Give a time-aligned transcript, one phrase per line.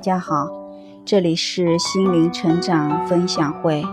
[0.00, 0.48] 大家好，
[1.04, 3.84] 这里是心灵成长分享会。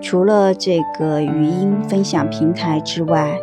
[0.00, 3.36] 除了这个语音分享平台之外，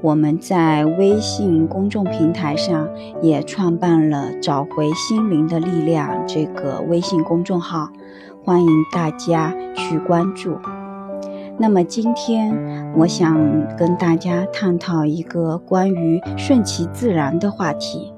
[0.00, 2.88] 我们在微信公众平台上
[3.20, 7.90] 也创办了“找回心灵的力量”这个微信公众号，
[8.42, 10.56] 欢迎大家去关注。
[11.58, 13.36] 那么今天我想
[13.76, 18.10] 跟大家探讨一个关于顺其自然的话题。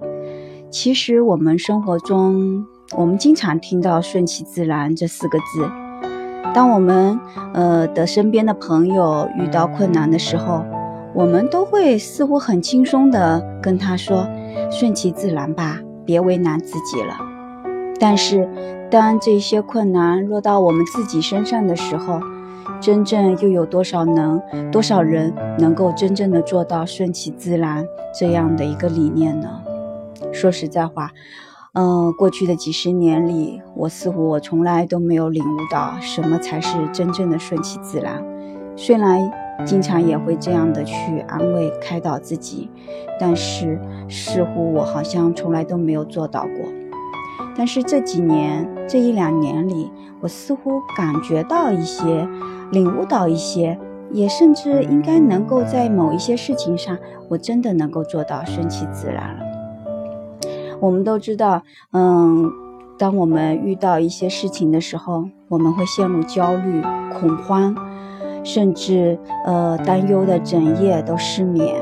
[0.71, 2.67] 其实我们生活中，
[2.97, 5.69] 我们经常听到“顺其自然”这四个字。
[6.55, 7.19] 当我们
[7.53, 10.65] 呃的身边的朋友遇到困难的时候，
[11.13, 14.29] 我们都会似乎很轻松的跟他说
[14.71, 17.17] ：“顺其自然吧，别为难自己了。”
[17.99, 18.49] 但是，
[18.91, 22.21] 当这些困难落到我们自己身上的时候，
[22.81, 24.41] 真正又有多少能
[24.71, 27.85] 多少人能够真正的做到顺其自然
[28.17, 29.49] 这样的一个理念呢？
[30.33, 31.11] 说实在话，
[31.75, 38.25] 嗯，过去的几十年里，我似乎我从来都没有领悟到什么才是真正的顺其自然。
[38.77, 39.29] 虽然
[39.67, 42.71] 经常也会这样的去安慰开导自己，
[43.19, 46.73] 但是似乎我好像从来都没有做到过。
[47.57, 49.91] 但是这几年这一两年里，
[50.21, 52.29] 我似乎感觉到一些，
[52.71, 53.77] 领悟到一些，
[54.13, 56.97] 也甚至应该能够在某一些事情上，
[57.29, 59.54] 我真的能够做到顺其自然了。
[60.81, 62.51] 我们都知道，嗯，
[62.99, 66.83] 当我们遇到一些事情的时候，我们会陷入焦虑、
[67.19, 67.75] 恐慌，
[68.43, 71.75] 甚至呃担忧的整夜都失眠。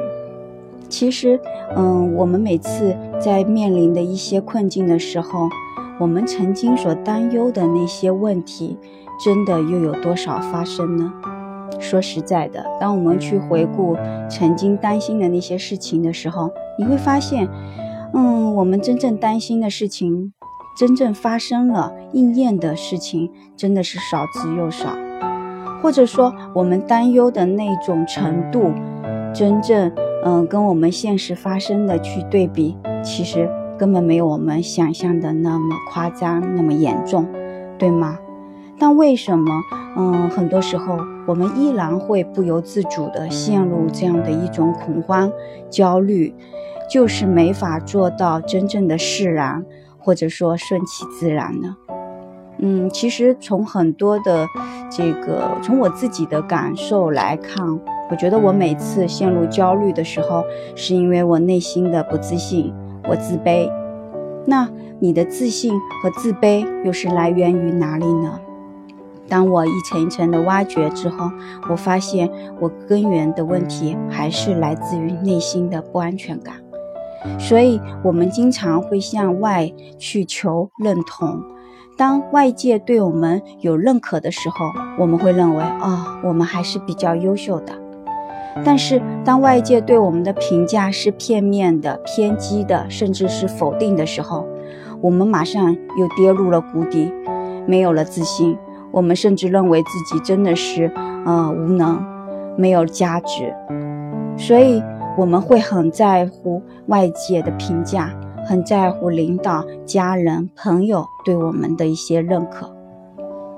[0.88, 1.40] 其实，
[1.74, 5.48] 嗯，我们每次在面临的一些困境的时候，
[5.98, 8.76] 我们曾经所担忧的那些问题，
[9.24, 11.12] 真的又有多少发生呢？
[11.80, 13.96] 说实在的，当我们去回顾
[14.28, 17.48] 曾经担心的那些事情的时候，你会发现。
[18.14, 20.32] 嗯，我们真正担心的事情，
[20.76, 24.90] 真正发生了应验的事情，真的是少之又少。
[25.82, 28.72] 或者说，我们担忧的那种程度，
[29.34, 29.90] 真正
[30.24, 37.26] 嗯，跟我们现实发生的去对比，其实根本没有我们想象的那么夸张，那么严重，
[37.78, 38.18] 对吗？
[38.78, 39.50] 但为什么
[39.96, 45.32] 嗯，很多时候我们依然会不由自主地陷入这样的一种恐慌、
[45.70, 46.34] 焦虑？
[46.92, 49.64] 就是没法做到真正的释然，
[49.98, 51.74] 或者说顺其自然呢？
[52.58, 54.46] 嗯，其实从很多的
[54.90, 57.66] 这个，从我自己的感受来看，
[58.10, 60.44] 我觉得我每次陷入焦虑的时候，
[60.76, 62.74] 是因为我内心的不自信，
[63.08, 63.72] 我自卑。
[64.44, 64.68] 那
[65.00, 68.38] 你的自信和自卑又是来源于哪里呢？
[69.28, 71.30] 当我一层一层的挖掘之后，
[71.70, 72.28] 我发现
[72.60, 76.56] 我根源的问题还是来自于内心的不安全感。
[77.38, 81.40] 所以，我们经常会向外去求认同。
[81.96, 84.66] 当外界对我们有认可的时候，
[84.98, 87.72] 我们会认为啊，我们还是比较优秀的。
[88.64, 94.46] 但是，当外界对我们的评价是片面的、偏激的，甚至是否定的时候，
[95.00, 97.12] 我们马上又跌入了谷底，
[97.66, 98.58] 没有了自信。
[98.90, 100.90] 我们甚至认为自己真的是
[101.24, 102.04] 呃无能，
[102.56, 103.54] 没有价值。
[104.36, 104.82] 所以。
[105.16, 108.10] 我们会很在乎外界的评价，
[108.46, 112.74] 很在乎领导、家人、朋友对我们的一些认可，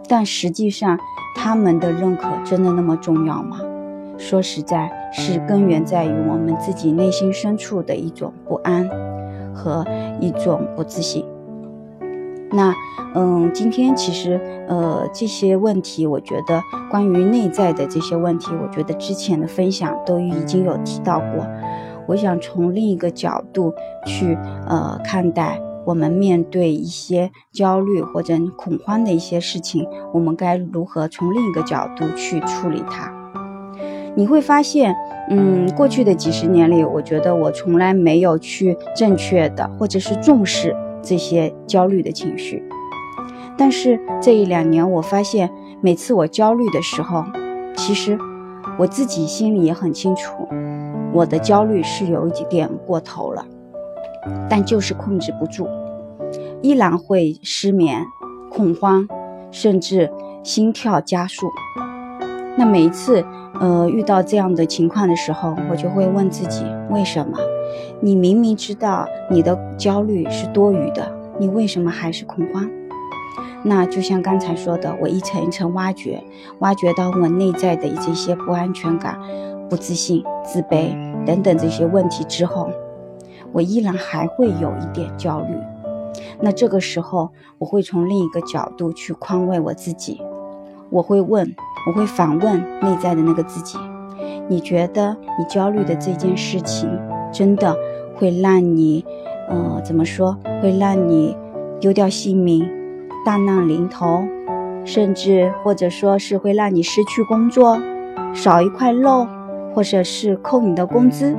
[0.08, 0.98] 但实际上，
[1.36, 3.60] 他们的认可真的那么重要吗？
[4.16, 8.88] 说实在，是根源在于我们自己内心深处的一种不安
[9.54, 9.84] 和
[10.20, 11.24] 一种不自信。
[12.54, 12.72] 那，
[13.14, 21.44] 嗯，今天其实，呃，这些问题，我觉得关于内在的这些问题，我觉得之前的分享都已经有提到过。
[22.06, 23.72] 我想从另一个角度
[24.06, 24.38] 去，
[24.68, 33.12] 呃，看待我们面对一些焦虑或者恐慌的一些事情，我们该如何从另一个角度去处理它？
[34.14, 34.94] 你会发现，
[35.28, 40.76] 嗯，过去的几十年里，我觉得我从来没有去正确的或者是重视。
[41.04, 42.62] 这些焦虑的情绪，
[43.56, 45.50] 但是这一两年，我发现
[45.80, 47.24] 每次我焦虑的时候，
[47.76, 48.18] 其实
[48.78, 50.48] 我自己心里也很清楚，
[51.12, 53.44] 我的焦虑是有一点过头了，
[54.48, 55.68] 但就是控制不住，
[56.62, 58.04] 依然会失眠、
[58.50, 59.06] 恐慌，
[59.50, 60.10] 甚至
[60.42, 61.46] 心跳加速。
[62.56, 63.24] 那每一次，
[63.60, 67.36] 呃，遇到这样的情况的时候，我就会问自己，为什么？
[68.00, 72.68] 你明明知道你的焦虑是多余的，你为什么还是恐慌？
[73.62, 76.22] 那就像刚才说的，我一层一层挖掘，
[76.58, 79.18] 挖掘到我内在的这些不安全感、
[79.70, 80.94] 不自信、自卑
[81.24, 82.70] 等等这些问题之后，
[83.52, 85.56] 我依然还会有一点焦虑。
[86.40, 90.20] 那这个时候，我会从另一个角度去宽慰我自己，
[90.90, 91.54] 我会问，
[91.86, 93.78] 我会反问内在的那个自己：
[94.46, 96.90] 你觉得你焦虑的这件事情，
[97.34, 97.76] 真的
[98.14, 99.04] 会让你，
[99.48, 100.38] 呃，怎么说？
[100.62, 101.36] 会让你
[101.80, 102.66] 丢掉性命，
[103.26, 104.24] 大难临头，
[104.84, 107.76] 甚至或者说是会让你失去工作，
[108.32, 109.26] 少一块肉，
[109.74, 111.36] 或者是扣你的工资？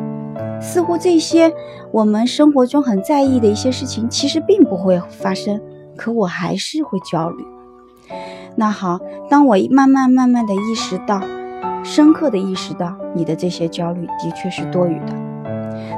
[0.59, 1.53] 似乎这些
[1.91, 5.61] 我们生活中很在意的一些事情，其实并不会发生，
[5.95, 7.45] 可我还是会焦虑。
[8.57, 8.99] 那好，
[9.29, 11.21] 当我慢慢慢慢的意识到，
[11.83, 15.13] 深刻的意识到你的这些焦虑的确是多余的，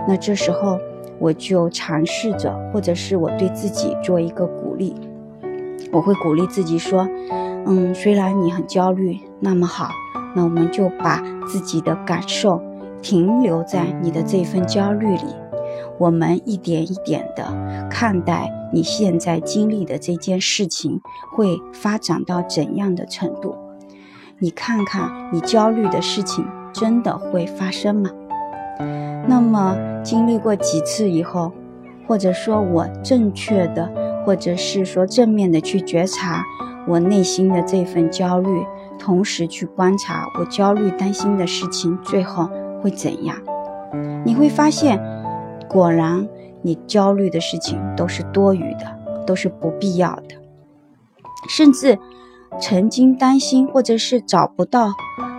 [0.07, 0.79] 那这时候
[1.19, 4.95] 我就尝试着，或者是我对自己做一个鼓励，
[5.91, 7.07] 我会鼓励自己说，
[7.65, 9.89] 嗯，虽然你很焦虑，那么好，
[10.35, 12.61] 那我们就把自己的感受。
[12.99, 15.35] 停留在你的这份焦虑里，
[15.99, 20.99] 我们一点一点的看待你现在经历的这件事情
[21.35, 23.55] 会发展到怎样的程度？
[24.39, 26.43] 你看看，你焦虑的事情
[26.73, 28.09] 真的会发生吗？
[29.27, 31.51] 那么经历过几次以后，
[32.07, 33.91] 或者说我正确的，
[34.25, 36.43] 或者是说正面的去觉察
[36.87, 38.65] 我内心的这份焦虑，
[38.97, 42.49] 同时去观察我焦虑担心的事情，最后。
[42.79, 43.35] 会怎样？
[44.23, 45.01] 你会发现，
[45.67, 46.29] 果然
[46.61, 48.85] 你焦虑的事情都是多余的，
[49.25, 50.35] 都是不必要的。
[51.49, 51.97] 甚至
[52.61, 54.91] 曾经担心或者是找不到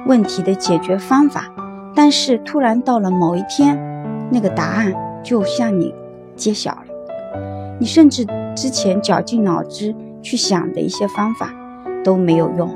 [0.06, 1.44] 问题的解决方法，
[1.99, 3.77] 但是突然到了某一天，
[4.31, 5.93] 那个答案就向你
[6.37, 6.85] 揭晓了。
[7.81, 8.25] 你甚至
[8.55, 9.93] 之前绞尽脑汁
[10.23, 11.53] 去想的一些方法
[12.05, 12.71] 都没有用，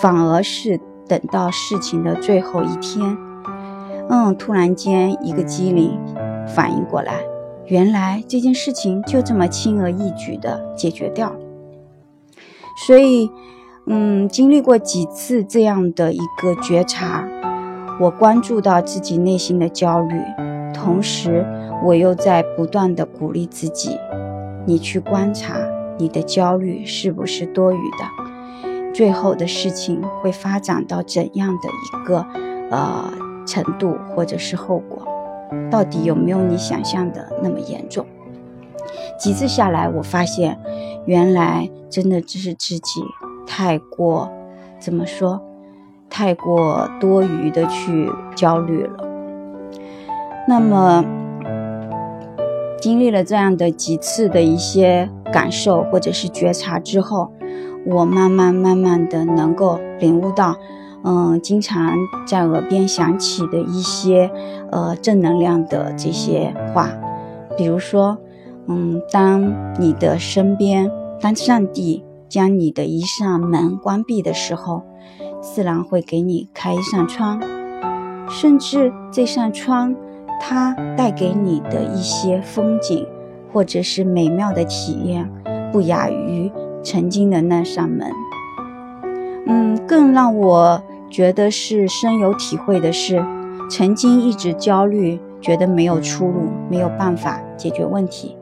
[0.00, 3.18] 反而是等到事情的最后一天。
[4.08, 6.00] 嗯，突然间一个机灵，
[6.48, 7.12] 反应过来，
[7.66, 11.36] 原来这件事情就这么轻而易举的解决掉了。
[12.86, 13.30] 所以，
[13.86, 17.28] 嗯，经历过几次这样的一个觉察，
[18.00, 20.20] 我关注到自己内心的焦虑，
[20.74, 21.44] 同时
[21.84, 23.98] 我又在不断的鼓励自己：
[24.66, 25.56] 你去观察
[25.98, 32.26] 你的焦虑是不是多余的，最后的事情会发展到怎样的一个
[32.70, 33.12] 呃。
[33.48, 35.06] 程度或者是后果，
[35.70, 38.04] 到底有没有你想象的那么严重？
[39.16, 40.58] 几次下来，我发现，
[41.04, 43.00] 原来真的只是自己
[43.46, 44.28] 太过，
[44.80, 45.40] 怎么说，
[46.08, 49.08] 太过多余的去焦虑了。
[50.48, 51.04] 那么，
[52.80, 57.32] 经历了这样的几次的一些感受或者是觉察之后，
[57.84, 60.56] 我慢慢慢慢的能够领悟到。
[61.08, 61.92] 嗯，经常
[62.26, 64.28] 在耳边响起的一些
[64.72, 66.90] 呃正能量的这些话，
[67.56, 68.18] 比如说，
[68.66, 74.82] 嗯，当你的身边，当上帝将你的一扇门关闭的时候，
[75.54, 77.40] 自然会给你开一扇窗，
[78.28, 79.94] 甚至这扇窗
[80.40, 83.06] 它带给你的一些风景
[83.52, 85.30] 或者是美妙的体验，
[85.72, 86.50] 不亚于
[86.82, 88.10] 曾经的那扇门。
[89.46, 90.82] 嗯，更让我。
[91.08, 93.24] 觉得是深有体会的是，
[93.70, 98.36] 曾经一直焦虑，觉得没有出路，没有办法解决问题，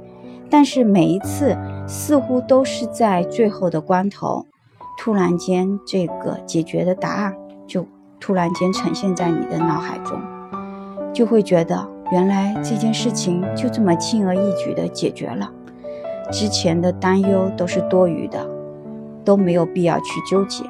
[0.49, 1.55] 但是每一次
[1.87, 4.47] 似乎都是在最后的关头，
[4.97, 7.35] 突然间这个解决的答案
[7.67, 7.87] 就
[8.21, 10.19] 突然间呈现在你的脑海中，
[11.13, 15.51] 就会觉得原来这件事情就这么轻而易举的解决了，
[16.31, 18.47] 之前的担忧都是多余的，
[19.25, 20.65] 都没有必要去纠结。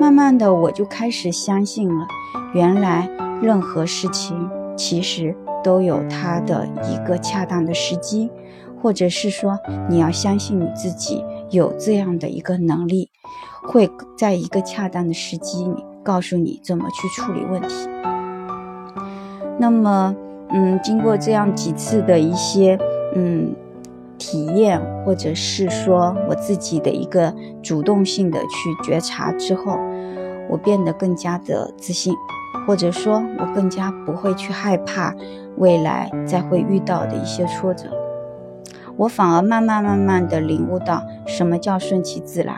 [0.00, 2.06] 慢慢的，我就开始相信了，
[2.54, 3.10] 原来
[3.42, 8.30] 任何事情其实都有它的一个恰当的时机，
[8.80, 9.58] 或者是说
[9.88, 13.10] 你要相信你自己有这样的一个能力，
[13.62, 17.88] 会在一个恰当的时机里告诉你怎么去处理问题。
[19.58, 20.14] 那么，
[20.50, 22.78] 嗯，经过这样几次的一些，
[23.14, 23.54] 嗯。
[24.20, 29.78] 体验，或者是说我自己的一个主动性的去觉察之后，
[30.50, 32.12] 我变得更加的自信，
[32.66, 35.14] 或者说我更加不会去害怕
[35.58, 37.88] 未来再会遇到的一些挫折，
[38.98, 42.56] 我反而慢慢慢慢的领悟到什么叫顺其自然。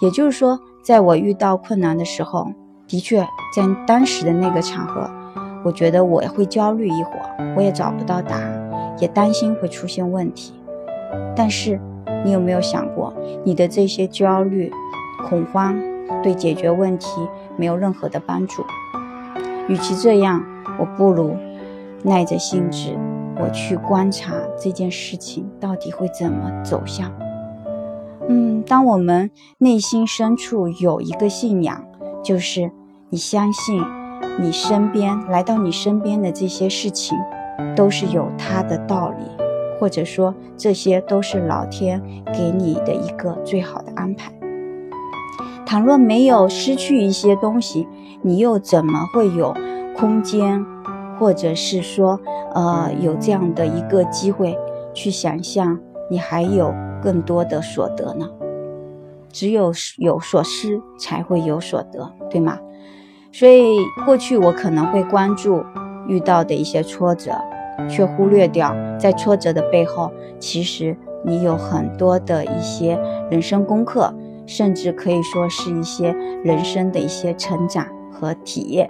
[0.00, 2.52] 也就是说，在我遇到困难的时候，
[2.86, 3.20] 的确
[3.54, 5.10] 在当时的那个场合，
[5.62, 8.64] 我觉得我会焦虑一会儿，我也找不到答案。
[9.00, 10.52] 也担心会出现问题，
[11.36, 11.80] 但是
[12.24, 14.72] 你有没有想过，你的这些焦虑、
[15.28, 15.80] 恐慌
[16.20, 17.06] 对解决问题
[17.56, 18.64] 没有任何的帮助？
[19.68, 20.44] 与其这样，
[20.80, 21.36] 我不如
[22.02, 22.90] 耐着性子
[23.40, 27.12] 我去观察这件事情到底会怎么走向。
[28.28, 31.84] 嗯，当我们内心深处有一个信仰，
[32.22, 32.70] 就是
[33.10, 33.82] 你相信
[34.38, 37.16] 你身边来到你身边的这些事情
[37.74, 39.24] 都是有它的道理，
[39.80, 42.02] 或者说这些都是老天
[42.34, 44.32] 给你的一个最好的安排。
[45.64, 47.86] 倘若没有失去一些东西，
[48.22, 49.54] 你又怎么会有
[49.96, 50.64] 空间，
[51.18, 52.20] 或者是说，
[52.54, 54.56] 呃，有这样的一个机会
[54.94, 55.78] 去想象
[56.10, 56.72] 你还有
[57.02, 58.28] 更多的所得呢？
[59.30, 62.58] 只有有所失，才会有所得，对吗？
[63.32, 65.62] 所以过去我可能会关注
[66.06, 67.32] 遇到的一些挫折，
[67.88, 72.98] 却忽略掉在挫折的背后，其实你有很多的一些
[73.30, 74.12] 人生功课。
[74.48, 76.10] 甚至可以说是一些
[76.42, 78.88] 人生的一些成长和体验。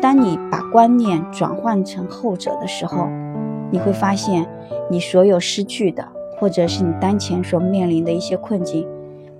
[0.00, 3.08] 当你把观念转换成后者的时候，
[3.70, 4.48] 你会发现，
[4.88, 6.06] 你所有失去的，
[6.38, 8.86] 或者是你当前所面临的一些困境，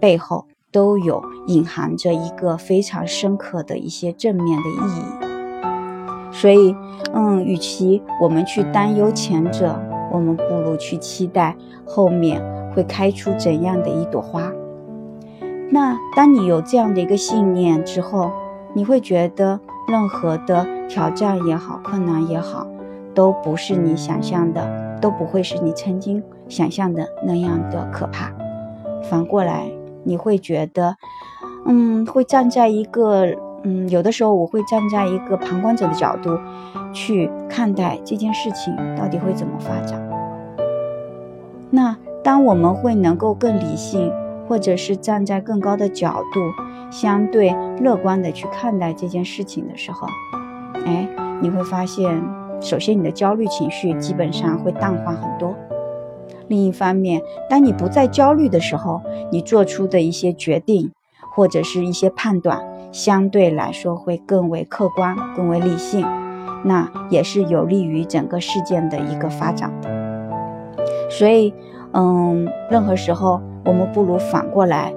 [0.00, 5.28] 背后都有隐含着一个非常深刻的一些正面的意义。
[6.32, 6.74] 所以，
[7.14, 12.42] 嗯，与其我们去担忧前者，我们不如去期待后面
[12.74, 14.52] 会开出怎样的一朵花。
[15.70, 18.30] 那当你有这样的一个信念之后，
[18.74, 22.66] 你会觉得任何的挑战也好，困难也好，
[23.14, 28.30] 都不是你想象的，都不会是你曾经想象的那样的可怕。
[29.08, 29.70] 反过来，
[30.04, 30.94] 你会觉得，
[31.64, 33.26] 嗯，会站在一个，
[33.62, 36.38] 嗯，有的时候我会站在一个旁观者的角度
[36.92, 40.06] 去看待这件事情到底会怎么发展。
[41.70, 44.12] 那当我们会能够更理性。
[44.48, 46.40] 或者是站在更高的角度，
[46.90, 50.08] 相对乐观的去看待这件事情的时候，
[50.86, 51.06] 哎，
[51.42, 52.22] 你会发现，
[52.58, 55.54] 首先你的焦虑情绪基本上会淡化很多。
[56.46, 60.90] 另一方面，当你不再焦虑的时候，你做出的一些决定
[61.34, 62.58] 或者是一些判断，
[62.90, 66.06] 相对来说会更为客观、更为理性，
[66.64, 69.90] 那也是有利于整个事件的一个发展的。
[71.10, 71.52] 所以，
[71.92, 73.42] 嗯，任何时候。
[73.64, 74.92] 我们不如反过来，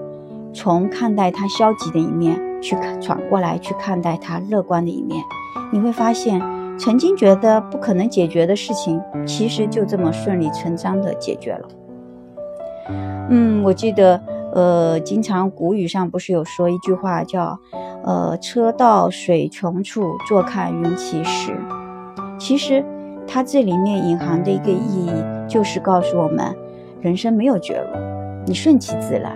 [0.54, 5.24] 从看待他消极的一面去看，转过来去看待他乐观的一面。
[5.72, 6.42] 你会发现，
[6.78, 11.68] 曾经觉得不可能解决的事情，其实就这么顺理成章的解决了。
[13.30, 14.22] 嗯，我记得，
[14.54, 17.58] 呃，经常古语上不是有说一句话叫，
[18.04, 21.54] 呃，车到水穷处，坐看云起时。
[22.38, 22.84] 其实，
[23.28, 25.12] 它这里面隐含的一个意义，
[25.48, 26.54] 就是告诉我们，
[27.00, 28.21] 人生没有绝路。
[28.48, 29.36] 你顺其自然，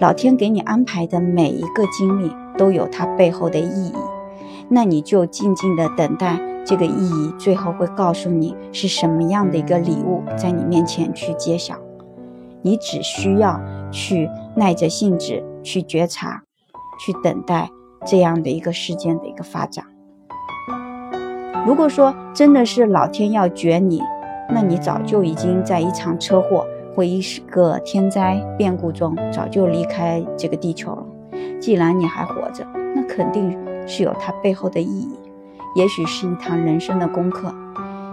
[0.00, 3.94] 老天给你安排的每一个经历都有它背后的意义，
[4.68, 11.76] 那你就静静的等待这个意义，最后会告诉你是什么样的一个礼物在你面前去揭晓。
[12.62, 13.58] 你只需要
[13.90, 16.42] 去耐着性子去觉察，
[16.98, 17.70] 去等待
[18.04, 19.84] 这样的一个事件的一个发展。
[21.66, 24.02] 如果说真的是老天要绝你，
[24.50, 26.66] 那你早就已经在一场车祸。
[27.00, 31.06] 或一个天灾变故中，早就离开这个地球了。
[31.58, 32.62] 既然你还活着，
[32.94, 35.08] 那肯定是有它背后的意义。
[35.74, 37.54] 也许是一堂人生的功课，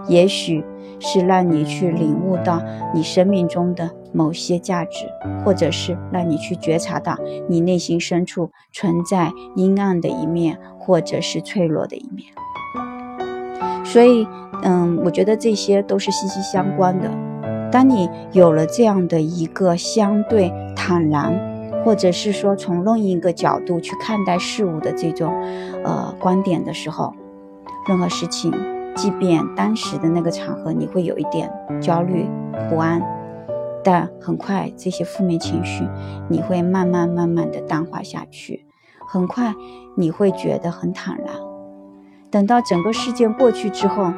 [0.08, 0.64] 也许
[1.02, 2.62] 是让你去领悟到
[2.94, 5.06] 你生命中的某些价值，
[5.44, 7.18] 或者是让你去觉察到
[7.50, 12.30] 你内心深处存在阴暗的一面，或者是脆弱的一面。
[13.84, 14.26] 所以，
[14.64, 17.12] 嗯，我觉得这些都是息息相关的。
[17.72, 21.38] 当你有了这样的一个相对坦然，
[21.84, 25.34] 或者是说从另一个角度去看待事物的这种
[25.84, 27.14] 呃观点的时候，
[27.88, 28.52] 任何事情，
[28.96, 32.26] 即便当时的那个场合你会有一点焦虑
[32.70, 33.02] 不安，
[33.84, 35.88] 但很快这些负面情绪
[36.30, 38.66] 你会慢慢慢慢的淡化下去，
[39.08, 39.54] 很快
[39.96, 41.28] 你会觉得很坦然。
[42.30, 44.12] 等到整个事件过去之后，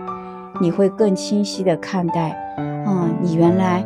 [0.60, 2.36] 你会更清晰的看待。
[2.58, 3.86] 嗯，你原来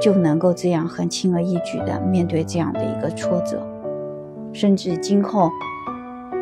[0.00, 3.66] 就能够这样很轻而易举的面对这样的一个挫折，
[4.52, 5.50] 甚至今后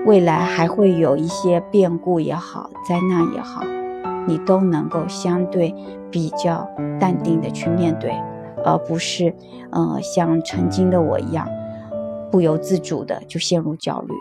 [0.05, 3.63] 未来还会有一些变故也好，灾难也好，
[4.27, 5.75] 你都能够相对
[6.11, 6.69] 比较
[7.01, 8.13] 淡定的去面对，
[8.65, 9.35] 而不是
[9.71, 11.49] 呃像曾经的我一样
[12.31, 14.15] 不由自主的就陷入焦虑，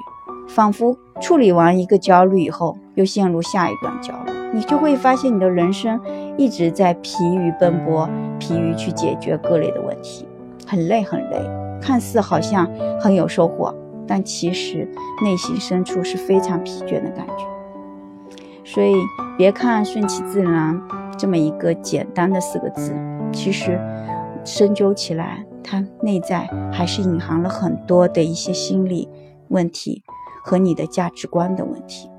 [0.48, 6.00] 仿佛处理完一个焦虑以后，又陷入下一段焦虑，你就会发现你的人生。
[6.38, 8.10] 一直在疲于奔波，
[8.40, 10.26] 疲于去解决各类的问题，
[10.66, 11.38] 很累很累，
[11.82, 12.66] 看似好像
[13.00, 13.74] 很有收获，
[14.08, 14.88] 但其实
[15.24, 17.46] 内心深处是非常疲倦的感觉。
[18.64, 18.96] 所以
[19.38, 20.82] 别看顺其自然，
[21.18, 22.94] 这么一个简单的四个字，
[23.32, 23.80] 其实
[24.44, 29.08] 深究起来，它内在还是隐含了很多的一些心理
[29.48, 30.04] 问题
[30.44, 32.10] 和你的价值观的问题。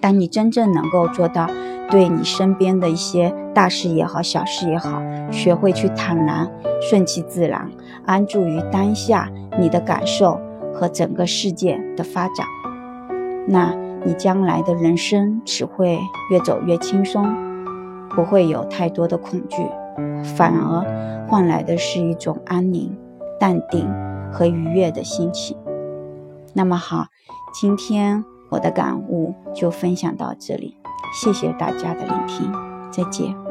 [0.00, 1.48] 当你真正能够做到，
[1.90, 6.50] 对你身边的一些大事也好、小事也好，学会去坦然、
[6.80, 7.70] 顺其自然，
[8.04, 10.40] 安住于当下，你的感受
[10.74, 12.46] 和整个世界的发展，
[13.48, 13.74] 那
[14.04, 15.98] 你将来的人生只会
[16.30, 17.24] 越走越轻松，
[18.10, 19.66] 不会有太多的恐惧，
[20.36, 22.96] 反而换来的是一种安宁、
[23.40, 23.88] 淡定
[24.30, 25.56] 和愉悦的心情。
[26.52, 27.06] 那么好，
[27.52, 28.24] 今天。
[28.48, 30.76] 我的感悟就分享到这里，
[31.20, 32.52] 谢谢大家的聆听，
[32.90, 33.45] 再见。